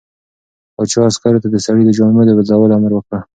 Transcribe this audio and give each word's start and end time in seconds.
پاچا 0.75 0.99
عسکرو 1.09 1.41
ته 1.43 1.47
د 1.51 1.55
سړي 1.65 1.83
د 1.85 1.89
جامو 1.97 2.21
د 2.25 2.31
بدلولو 2.37 2.73
امر 2.77 2.91
وکړ. 2.95 3.19